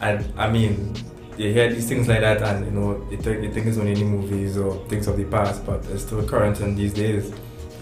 I 0.00 0.18
I 0.36 0.50
mean, 0.50 0.92
you 1.38 1.52
hear 1.52 1.72
these 1.72 1.88
things 1.88 2.08
like 2.08 2.18
that, 2.18 2.42
and 2.42 2.66
you 2.66 2.72
know, 2.72 3.06
you 3.12 3.16
think, 3.16 3.44
you 3.44 3.52
think 3.52 3.68
it's 3.68 3.78
only 3.78 3.92
in 3.92 4.08
movies 4.08 4.58
or 4.58 4.84
things 4.88 5.06
of 5.06 5.16
the 5.16 5.24
past, 5.24 5.64
but 5.64 5.86
it's 5.86 6.02
still 6.02 6.26
current 6.26 6.60
in 6.60 6.74
these 6.74 6.92
days. 6.92 7.32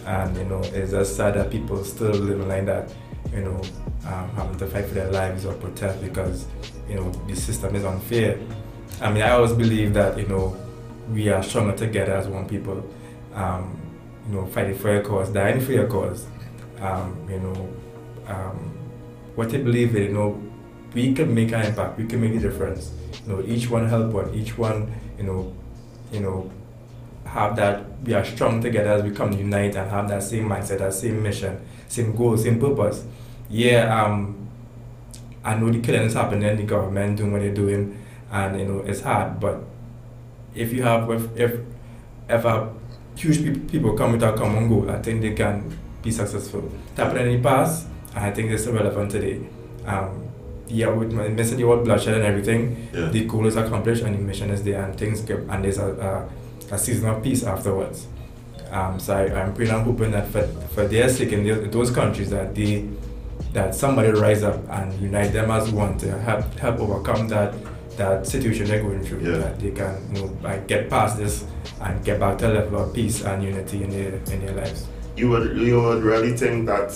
And 0.04 0.37
you 0.37 0.45
know, 0.45 0.61
it's 0.62 0.90
just 0.90 1.16
sad 1.16 1.37
that 1.37 1.50
people 1.50 1.83
still 1.85 2.11
living 2.11 2.49
like 2.49 2.66
that. 2.66 2.92
You 3.33 3.40
know, 3.40 3.62
um, 4.07 4.28
having 4.37 4.59
to 4.59 4.66
fight 4.66 4.85
for 4.85 4.95
their 4.95 5.11
lives 5.11 5.47
or 5.47 5.54
protest 5.54 6.02
because 6.02 6.47
you 6.87 6.97
know 6.97 7.11
the 7.26 7.35
system 7.35 7.75
is 7.75 7.87
unfair. 7.87 8.38
I 9.00 9.11
mean, 9.11 9.23
I 9.23 9.30
always 9.30 9.54
believe 9.54 9.95
that 9.95 10.18
you 10.18 10.26
know 10.26 10.54
we 11.09 11.30
are 11.30 11.42
stronger 11.42 11.75
together 11.75 12.12
as 12.12 12.28
one 12.28 12.47
people. 12.47 12.87
Um, 13.33 13.80
you 14.28 14.35
know, 14.35 14.47
fighting 14.49 14.76
for 14.76 14.92
your 14.92 15.02
cause, 15.02 15.30
dying 15.30 15.61
for 15.61 15.73
your 15.73 15.87
cause. 15.87 16.26
Um, 16.78 17.26
you 17.30 17.40
know, 17.40 17.75
um, 18.26 18.78
what 19.38 19.54
I 19.54 19.59
believe 19.59 19.95
in, 19.95 20.02
you 20.02 20.12
know, 20.12 20.42
we 20.92 21.14
can 21.14 21.33
make 21.33 21.52
an 21.52 21.62
impact, 21.62 21.97
we 21.97 22.07
can 22.07 22.21
make 22.21 22.35
a 22.35 22.40
difference. 22.40 22.90
You 23.25 23.33
know, 23.33 23.42
each 23.47 23.71
one 23.71 23.88
help 23.88 24.12
one, 24.12 24.35
each 24.35 24.59
one, 24.59 24.92
you 25.16 25.23
know, 25.23 25.54
you 26.11 26.18
know, 26.18 26.50
have 27.25 27.54
that 27.54 27.85
we 28.02 28.14
are 28.14 28.25
strong 28.25 28.61
together 28.61 28.90
as 28.90 29.04
we 29.04 29.12
come 29.12 29.30
unite 29.33 29.76
and 29.76 29.88
have 29.88 30.09
that 30.09 30.25
same 30.25 30.49
mindset, 30.49 30.78
that 30.78 30.92
same 30.92 31.23
mission, 31.23 31.61
same 31.87 32.16
goal, 32.16 32.37
same 32.37 32.59
purpose. 32.59 33.04
Yeah, 33.49 34.02
um, 34.02 34.49
I 35.45 35.54
know 35.54 35.71
the 35.71 35.80
killing 35.80 36.02
is 36.02 36.14
happening, 36.14 36.57
the 36.57 36.64
government 36.64 37.18
doing 37.18 37.30
what 37.30 37.42
they're 37.42 37.54
doing, 37.54 37.97
and 38.33 38.59
you 38.59 38.66
know 38.66 38.80
it's 38.80 39.02
hard. 39.02 39.38
But 39.38 39.62
if 40.52 40.73
you 40.73 40.83
have, 40.83 41.09
if 41.11 41.37
if, 41.38 41.61
if 42.28 42.45
a 42.45 42.75
huge 43.14 43.45
peop 43.45 43.71
people 43.71 43.97
come 43.97 44.12
with 44.12 44.23
a 44.25 44.33
common 44.33 44.68
goal, 44.68 44.90
I 44.90 45.00
think 45.00 45.23
they 45.23 45.35
can 45.35 45.78
be 46.02 46.11
successful. 46.11 46.68
It 46.92 47.00
happened 47.00 47.28
in 47.28 47.37
the 47.40 47.49
past, 47.49 47.87
I 48.25 48.31
think 48.31 48.51
it's 48.51 48.63
still 48.63 48.75
relevant 48.75 49.11
today. 49.11 49.41
Um, 49.87 50.25
yeah, 50.69 50.89
with 50.89 51.13
my 51.13 51.29
message 51.29 51.61
about 51.63 51.85
bloodshed 51.85 52.15
and 52.15 52.25
everything, 52.25 52.89
Yeah. 52.93 53.07
the 53.09 53.25
goal 53.27 53.47
is 53.47 53.57
accomplished 53.57 54.03
and 54.03 54.15
the 54.15 54.19
mission 54.21 54.51
is 54.51 54.63
there, 54.63 54.83
and 54.85 54.95
things 54.99 55.21
get 55.23 55.39
and 55.49 55.65
there's 55.65 55.79
a, 55.79 56.29
a, 56.71 56.75
a 56.75 56.79
season 56.79 57.09
of 57.09 57.23
peace 57.23 57.43
afterwards. 57.45 58.07
Um, 58.71 59.01
so 59.01 59.15
I, 59.17 59.41
I'm 59.41 59.55
praying 59.55 59.71
and 59.73 59.83
hoping 59.85 60.11
that 60.11 60.29
for, 60.29 60.43
for 60.75 60.87
their 60.87 61.09
sake 61.09 61.33
in 61.33 61.43
the- 61.45 61.69
those 61.71 61.91
countries 61.91 62.31
that 62.31 62.55
they 62.55 62.89
that 63.55 63.75
somebody 63.75 64.11
rise 64.11 64.43
up 64.43 64.61
and 64.69 64.93
unite 65.01 65.33
them 65.33 65.51
as 65.51 65.71
one 65.71 65.97
to 65.99 66.19
help 66.19 66.45
help 66.59 66.79
overcome 66.81 67.29
that 67.29 67.55
that 67.97 68.27
situation 68.27 68.67
they're 68.67 68.83
going 68.83 69.03
through. 69.03 69.21
Yeah. 69.21 69.39
That 69.39 69.59
they 69.59 69.71
can 69.71 69.97
you 70.15 70.21
know 70.27 70.37
like 70.43 70.67
get 70.69 70.91
past 70.91 71.17
this 71.17 71.47
and 71.81 72.05
get 72.05 72.21
back 72.21 72.37
to 72.39 72.49
a 72.49 72.53
level 72.53 72.83
of 72.83 72.93
peace 72.93 73.25
and 73.25 73.43
unity 73.43 73.85
in 73.85 73.91
their 73.91 74.13
in 74.35 74.45
their 74.45 74.55
lives. 74.55 74.87
You 75.17 75.31
would 75.31 75.57
you 75.57 75.81
would 75.81 76.03
really 76.05 76.37
think 76.37 76.67
that 76.67 76.93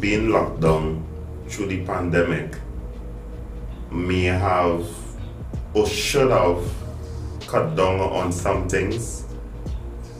being 0.00 0.30
locked 0.30 0.60
down 0.60 1.04
through 1.48 1.66
the 1.66 1.84
pandemic 1.84 2.56
may 3.90 4.24
have 4.24 4.86
or 5.72 5.86
should 5.86 6.30
have 6.30 6.62
cut 7.46 7.76
down 7.76 8.00
on 8.00 8.32
some 8.32 8.68
things, 8.68 9.24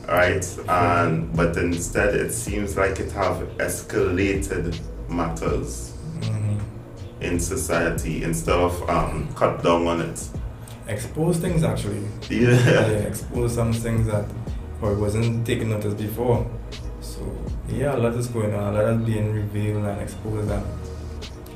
right? 0.07 0.45
And 0.67 1.35
but 1.35 1.57
instead 1.57 2.15
it 2.15 2.31
seems 2.31 2.77
like 2.77 2.99
it 2.99 3.11
have 3.11 3.37
escalated 3.57 4.79
matters 5.09 5.93
in 7.21 7.39
society 7.39 8.23
instead 8.23 8.55
of 8.55 8.89
um, 8.89 9.33
cut 9.35 9.63
down 9.63 9.87
on 9.87 10.01
it. 10.01 10.27
Expose 10.87 11.37
things 11.37 11.63
actually. 11.63 12.03
Yeah. 12.29 12.49
yeah, 12.49 13.07
expose 13.07 13.55
some 13.55 13.73
things 13.73 14.07
that 14.07 14.25
or 14.81 14.93
wasn't 14.93 15.45
taken 15.45 15.69
notice 15.69 15.93
before. 15.93 16.45
Yeah, 17.69 17.95
a 17.95 17.97
lot 17.97 18.13
is 18.13 18.27
going 18.27 18.53
on, 18.53 18.73
a 18.75 18.77
lot 18.81 18.93
is 18.93 19.01
being 19.05 19.33
revealed 19.33 19.85
and 19.85 20.01
exposed 20.01 20.49
and 20.51 20.65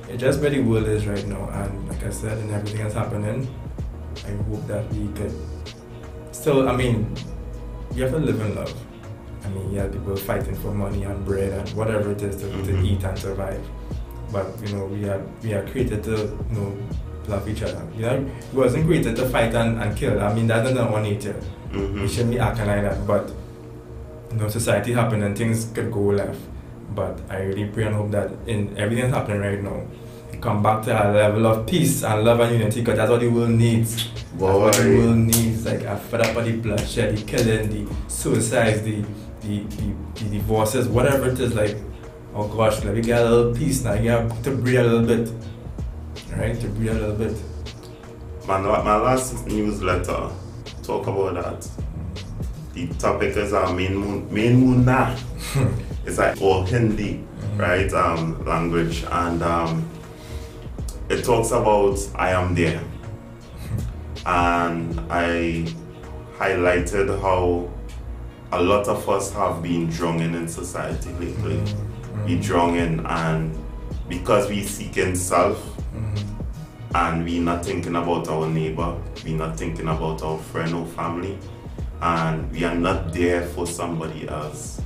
it's 0.09 0.19
just 0.21 0.41
where 0.41 0.49
the 0.49 0.59
world 0.61 0.87
is 0.87 1.05
right 1.05 1.25
now 1.27 1.47
and 1.53 1.87
like 1.87 2.03
I 2.03 2.09
said 2.09 2.37
and 2.39 2.51
everything 2.51 2.81
that's 2.81 2.95
happening, 2.95 3.47
I 4.25 4.31
hope 4.49 4.65
that 4.67 4.91
we 4.93 5.07
could 5.13 5.33
still, 6.31 6.67
I 6.67 6.75
mean, 6.75 7.15
you 7.93 8.03
have 8.03 8.11
to 8.11 8.17
live 8.17 8.39
in 8.41 8.55
love. 8.55 8.73
I 9.45 9.49
mean, 9.49 9.71
you 9.71 9.79
have 9.79 9.91
people 9.91 10.15
fighting 10.15 10.55
for 10.55 10.73
money 10.73 11.03
and 11.03 11.23
bread 11.25 11.53
and 11.53 11.69
whatever 11.77 12.11
it 12.11 12.21
is 12.21 12.35
to, 12.37 12.49
to 12.49 12.71
Mhm. 12.73 12.85
eat 12.85 13.03
and 13.03 13.17
survive. 13.17 13.61
But 14.31 14.47
you 14.65 14.75
know, 14.75 14.85
we 14.85 15.07
are 15.09 15.21
we 15.43 15.53
are 15.53 15.65
created 15.67 16.03
to 16.03 16.11
you 16.11 16.55
know 16.57 16.77
love 17.27 17.47
each 17.49 17.63
other. 17.63 17.81
You 17.95 18.01
know, 18.05 18.25
we 18.53 18.59
wasn't 18.61 18.85
created 18.85 19.15
to 19.15 19.25
fight 19.29 19.53
and, 19.55 19.81
and 19.81 19.95
kill. 19.97 20.19
I 20.21 20.33
mean, 20.33 20.47
that's 20.47 20.69
not 20.73 20.91
our 20.91 21.01
nature. 21.01 21.35
Mhm. 21.71 22.01
We 22.01 22.07
shouldn't 22.07 22.31
be 22.31 22.39
acting 22.39 22.67
like 22.67 22.81
that. 22.83 23.07
But 23.07 23.31
you 24.31 24.37
know, 24.37 24.47
society 24.49 24.93
happen 24.93 25.23
and 25.23 25.37
things 25.37 25.65
could 25.73 25.91
go 25.91 26.01
left. 26.01 26.39
But 26.95 27.19
I 27.29 27.41
really 27.43 27.65
pray 27.65 27.85
and 27.85 27.95
hope 27.95 28.11
that 28.11 28.31
in 28.47 28.77
everything 28.77 29.05
that's 29.05 29.15
happening 29.17 29.41
right 29.41 29.61
now, 29.61 29.83
we 30.31 30.37
come 30.39 30.61
back 30.63 30.83
to 30.85 30.91
a 30.91 31.11
level 31.11 31.45
of 31.47 31.67
peace 31.67 32.03
and 32.03 32.23
love 32.23 32.39
and 32.39 32.53
unity 32.57 32.81
because 32.81 32.97
that's 32.97 33.11
what 33.11 33.19
the 33.21 33.27
world 33.27 33.51
needs. 33.51 33.95
That's 34.11 34.23
what 34.39 34.73
the 34.73 34.83
Boy. 34.83 34.97
world 34.97 35.17
needs. 35.17 35.65
Like 35.65 35.83
I 35.83 35.95
fed 35.97 36.21
up 36.21 36.35
with 36.35 36.45
the 36.45 36.57
bloodshed, 36.57 37.17
the 37.17 37.23
killing, 37.25 37.69
the 37.69 37.93
suicides, 38.07 38.81
the 38.83 39.03
the, 39.41 39.63
the, 39.63 39.93
the 40.15 40.29
divorces, 40.31 40.87
whatever 40.87 41.29
it 41.29 41.39
is. 41.39 41.53
Like, 41.55 41.77
oh 42.33 42.47
gosh, 42.47 42.83
like 42.83 42.95
we 42.95 43.01
get 43.01 43.21
a 43.21 43.29
little 43.29 43.55
peace 43.55 43.83
now. 43.83 43.93
You 43.93 44.09
have 44.11 44.43
to 44.43 44.51
breathe 44.51 44.79
a 44.79 44.83
little 44.83 45.05
bit, 45.05 45.31
right? 46.35 46.59
To 46.59 46.67
breathe 46.67 46.91
a 46.91 46.93
little 46.93 47.15
bit. 47.15 47.37
My, 48.47 48.59
my 48.59 48.95
last 48.97 49.45
newsletter 49.47 50.29
talk 50.83 51.07
about 51.07 51.35
that. 51.35 51.78
The 52.79 52.87
topic 52.95 53.35
is 53.35 53.51
our 53.51 53.73
main 53.73 53.97
moon, 53.97 54.33
main 54.33 54.61
muna. 54.61 55.17
Hmm. 55.51 55.67
it's 56.05 56.17
like 56.17 56.41
or 56.41 56.65
Hindi, 56.65 57.15
hmm. 57.15 57.57
right? 57.57 57.91
Um, 57.91 58.45
language, 58.45 59.03
and 59.11 59.43
um, 59.43 59.89
it 61.09 61.25
talks 61.25 61.51
about 61.51 61.99
I 62.15 62.31
am 62.31 62.55
there, 62.55 62.79
hmm. 62.79 63.79
and 64.25 64.99
I 65.09 65.65
highlighted 66.37 67.19
how 67.19 67.69
a 68.53 68.63
lot 68.63 68.87
of 68.87 69.09
us 69.09 69.33
have 69.33 69.61
been 69.61 69.89
drowning 69.89 70.33
in 70.33 70.47
society 70.47 71.11
lately. 71.19 71.61
We 72.25 72.39
drowning, 72.39 73.05
and 73.05 73.57
because 74.07 74.47
we 74.47 74.63
seeking 74.63 75.15
self 75.15 75.61
and 76.95 77.25
we 77.25 77.39
not 77.39 77.65
thinking 77.65 77.97
about 77.97 78.29
our 78.29 78.47
neighbor, 78.47 78.97
we 79.25 79.33
not 79.33 79.57
thinking 79.57 79.89
about 79.89 80.23
our 80.23 80.37
friend 80.37 80.73
or 80.73 80.85
family, 80.85 81.37
and 82.01 82.51
we 82.51 82.63
are 82.63 82.75
not 82.75 83.13
there 83.13 83.45
for 83.47 83.67
somebody 83.67 84.27
else. 84.27 84.81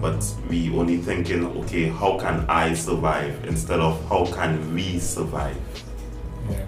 But 0.00 0.24
we 0.48 0.70
only 0.70 0.98
thinking, 0.98 1.44
okay, 1.58 1.88
how 1.88 2.18
can 2.18 2.46
I 2.48 2.74
survive 2.74 3.44
instead 3.44 3.80
of 3.80 4.02
how 4.08 4.26
can 4.26 4.74
we 4.74 4.98
survive? 4.98 5.56
Yeah. 6.48 6.64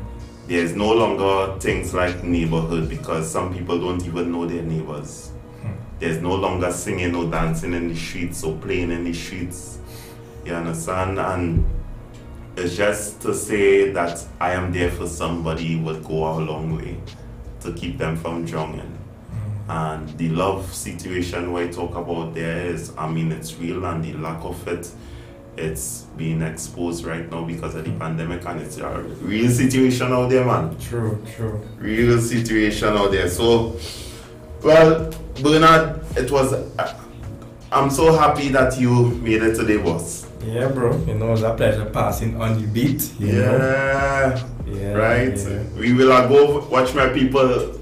There's 0.47 0.75
no 0.75 0.92
longer 0.92 1.59
things 1.61 1.94
like 1.94 2.25
neighborhood 2.25 2.88
because 2.88 3.30
some 3.30 3.54
people 3.54 3.78
don't 3.78 4.04
even 4.04 4.32
know 4.32 4.47
their 4.47 4.62
neighbors. 4.62 5.30
Hmm. 5.62 5.73
There's 6.00 6.20
no 6.20 6.35
longer 6.35 6.73
singing 6.73 7.14
or 7.14 7.30
dancing 7.30 7.73
in 7.73 7.88
the 7.88 7.97
streets 7.97 8.42
or 8.42 8.56
playing 8.56 8.90
in 8.90 9.04
the 9.04 9.12
streets. 9.12 9.78
You 10.44 10.54
understand? 10.54 11.18
And 11.20 11.64
it's 12.56 12.76
just 12.76 13.20
to 13.23 13.35
say 13.35 13.90
that 13.92 14.25
I 14.40 14.52
am 14.52 14.73
there 14.73 14.90
for 14.90 15.06
somebody 15.06 15.76
would 15.76 16.02
go 16.04 16.37
a 16.37 16.40
long 16.40 16.76
way 16.76 17.00
to 17.61 17.73
keep 17.73 17.99
them 17.99 18.16
from 18.16 18.44
drowning. 18.44 19.00
And 19.70 20.08
the 20.18 20.28
love 20.30 20.74
situation 20.74 21.52
we 21.52 21.68
talk 21.70 21.94
about 21.94 22.34
there 22.34 22.66
is, 22.66 22.92
I 22.98 23.08
mean, 23.08 23.30
it's 23.30 23.54
real, 23.54 23.84
and 23.84 24.04
the 24.04 24.14
lack 24.14 24.42
of 24.44 24.66
it, 24.66 24.90
it's 25.56 26.06
being 26.16 26.42
exposed 26.42 27.04
right 27.04 27.30
now 27.30 27.44
because 27.44 27.76
of 27.76 27.84
the 27.84 27.92
pandemic, 27.92 28.44
and 28.46 28.60
it's 28.60 28.78
a 28.78 29.00
real 29.22 29.48
situation 29.48 30.12
out 30.12 30.28
there, 30.30 30.44
man 30.44 30.76
True, 30.80 31.22
true. 31.36 31.60
real 31.78 32.20
situation 32.20 32.88
out 32.96 33.12
there. 33.12 33.28
So, 33.28 33.76
well, 34.64 35.08
Bernard, 35.40 36.00
it 36.16 36.30
was. 36.32 36.52
I'm 37.70 37.90
so 37.90 38.12
happy 38.18 38.48
that 38.48 38.80
you 38.80 39.11
made 39.22 39.42
it 39.42 39.54
today, 39.54 39.76
boss. 39.76 40.26
Yeah, 40.44 40.66
bro. 40.66 40.96
You 41.06 41.14
know, 41.14 41.33
it's 41.35 41.42
a 41.42 41.54
pleasure 41.54 41.85
passing 41.85 42.40
on 42.42 42.61
the 42.61 42.66
beat. 42.66 43.12
You 43.20 43.33
Know? 43.35 43.56
Yeah, 43.56 44.46
Yeah. 44.66 44.92
right. 44.94 45.37
yeah. 45.38 45.62
We 45.78 45.92
will 45.92 46.11
uh, 46.11 46.26
go 46.26 46.66
watch 46.68 46.92
my 46.96 47.09
people. 47.11 47.76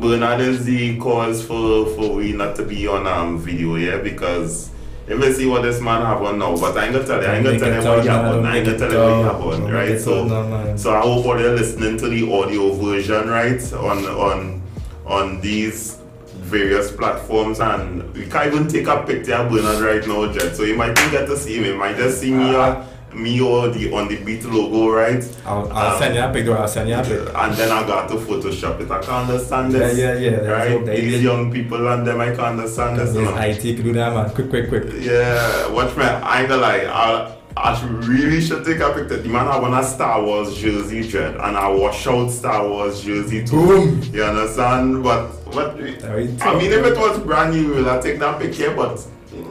Bernard 0.00 0.40
is 0.40 0.64
the 0.64 0.96
cause 0.98 1.44
for 1.44 1.86
for 1.94 2.14
we 2.14 2.32
not 2.32 2.56
to 2.56 2.64
be 2.64 2.86
on 2.86 3.06
um 3.06 3.38
video, 3.38 3.76
yeah, 3.76 3.98
because. 3.98 4.70
If 5.08 5.22
I 5.22 5.30
see 5.30 5.46
what 5.46 5.62
this 5.62 5.80
man 5.80 6.02
have 6.04 6.20
on 6.20 6.36
now, 6.40 6.56
but 6.56 6.76
I 6.76 6.86
ain't 6.86 6.92
gonna 6.92 7.06
tell 7.06 7.22
you, 7.22 7.28
I 7.28 7.36
ain't 7.36 7.44
gonna 7.44 7.60
tell 7.60 7.68
you 7.68 7.88
what 7.88 8.02
he 8.02 8.08
have 8.08 8.24
on, 8.24 8.44
I 8.44 8.56
ain't 8.56 8.66
gonna 8.66 8.76
tell 8.76 8.90
you 8.90 8.98
what 8.98 9.16
he 9.18 9.22
have 9.22 9.40
on, 9.62 9.72
right? 9.72 10.00
So, 10.00 10.76
so 10.76 10.94
I 10.96 11.00
hope 11.00 11.26
all 11.26 11.40
you're 11.40 11.54
listening 11.54 11.96
to 11.98 12.08
the 12.08 12.22
audio 12.32 12.72
version, 12.72 13.28
right, 13.28 13.62
on 13.74 14.04
on 14.06 14.62
on 15.06 15.40
these 15.40 15.98
various 16.38 16.90
platforms, 16.90 17.60
and 17.60 18.02
we 18.14 18.26
can't 18.26 18.52
even 18.52 18.66
take 18.66 18.88
a 18.88 19.04
picture 19.06 19.34
of 19.34 19.52
Bernard 19.52 19.80
right 19.80 20.04
now, 20.08 20.32
Jet. 20.32 20.56
So 20.56 20.64
you 20.64 20.74
might 20.74 20.96
not 20.96 21.12
get 21.12 21.26
to 21.28 21.36
see 21.36 21.58
him. 21.58 21.64
You 21.66 21.76
might 21.76 21.96
just 21.96 22.20
see 22.20 22.32
me, 22.32 22.56
uh, 22.56 22.84
me 23.14 23.40
or 23.40 23.68
the 23.68 23.92
on 23.94 24.08
the 24.08 24.16
beat 24.24 24.44
logo, 24.44 24.90
right? 24.90 25.22
I'll, 25.46 25.72
I'll 25.72 25.92
Um, 25.94 25.98
send 25.98 26.14
you 26.14 26.20
a 26.22 26.32
pic, 26.32 26.44
though. 26.44 26.54
I'll 26.54 26.68
send 26.68 26.88
you 26.88 26.96
a 26.96 27.02
pic. 27.02 27.34
And 27.34 27.54
then 27.54 27.70
I 27.72 27.86
got 27.86 28.08
to 28.10 28.16
Photoshop 28.16 28.80
it. 28.80 28.90
I 28.90 28.98
can't 29.00 29.30
understand 29.30 29.72
this. 29.72 29.96
Yeah, 29.98 30.14
yeah, 30.18 30.30
yeah, 30.42 30.50
Right? 30.50 30.84
they 30.84 31.00
These 31.00 31.22
young 31.22 31.50
people 31.52 31.86
and 31.88 32.06
them, 32.06 32.20
I 32.20 32.26
can't 32.26 32.40
understand 32.60 32.98
this. 32.98 33.14
Know. 33.14 33.34
IT 33.38 33.62
could 33.76 33.84
do 33.84 33.92
that, 33.94 34.12
man. 34.12 34.30
Quick, 34.30 34.50
quick, 34.50 34.68
quick. 34.68 34.84
Yeah, 35.00 35.68
watch 35.68 35.96
me. 35.96 36.04
I 36.04 36.40
ain't 36.40 36.48
gonna 36.48 36.60
lie. 36.62 36.84
I, 36.86 37.32
I 37.58 37.74
should 37.74 38.04
really 38.04 38.42
should 38.42 38.66
take 38.66 38.80
a 38.80 38.90
picture. 38.92 39.16
The 39.16 39.28
man 39.30 39.48
I 39.48 39.58
want 39.58 39.72
a 39.72 39.82
Star 39.82 40.22
Wars 40.22 40.54
jersey, 40.58 41.08
dread, 41.08 41.36
and 41.36 41.56
I 41.56 41.68
wash 41.70 42.06
out 42.06 42.28
Star 42.30 42.68
Wars 42.68 43.00
jersey 43.02 43.46
too. 43.46 43.56
Boom. 43.66 44.02
You 44.12 44.24
understand? 44.24 45.02
But 45.02 45.28
what? 45.54 45.70
I 45.70 45.78
mean, 45.78 46.70
if 46.72 46.84
it 46.84 46.98
was 46.98 47.18
brand 47.20 47.54
new, 47.54 47.68
will 47.76 47.88
I 47.88 47.98
take 47.98 48.18
that 48.18 48.38
picture? 48.38 48.74
But 48.76 49.02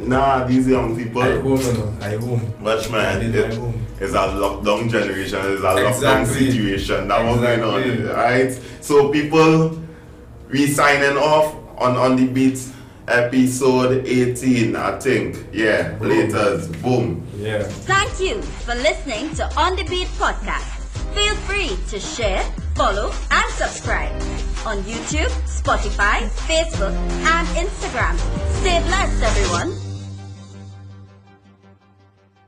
nah, 0.07 0.45
these 0.45 0.67
young 0.67 0.95
people. 0.97 1.21
I 1.21 1.39
home, 1.39 1.59
no, 1.59 1.71
no. 1.73 1.97
I 2.01 2.15
home. 2.17 2.63
Watch 2.63 2.89
man, 2.91 3.21
I 3.21 3.37
it- 3.37 3.53
home. 3.55 3.85
it's 3.99 4.13
a 4.13 4.17
lockdown 4.17 4.89
generation. 4.89 5.39
It's 5.43 5.61
a 5.61 5.65
lockdown 5.65 6.25
situation. 6.25 7.07
That 7.07 7.23
was 7.25 7.39
going 7.41 7.63
on, 7.63 8.15
right? 8.15 8.51
So 8.81 9.09
people, 9.09 9.79
we 10.49 10.67
signing 10.67 11.17
off 11.17 11.55
on 11.77 11.95
on 11.97 12.15
the 12.15 12.27
beat 12.27 12.59
episode 13.07 14.05
18, 14.05 14.75
I 14.75 14.97
think. 14.99 15.47
Yeah, 15.53 15.89
Boom. 15.93 16.09
laters, 16.09 16.81
boom. 16.81 17.27
Yeah. 17.37 17.63
Thank 17.63 18.19
you 18.19 18.41
for 18.41 18.73
listening 18.75 19.33
to 19.35 19.43
On 19.59 19.75
the 19.75 19.83
Beat 19.83 20.07
podcast. 20.17 20.71
Feel 21.13 21.35
free 21.47 21.77
to 21.89 21.99
share, 21.99 22.43
follow, 22.75 23.11
and 23.31 23.51
subscribe 23.53 24.11
on 24.65 24.77
YouTube, 24.83 25.29
Spotify, 25.45 26.25
Facebook, 26.49 26.93
and 27.23 27.47
Instagram. 27.55 28.17
Stay 28.61 28.79
blessed, 28.87 29.21
everyone. 29.23 29.84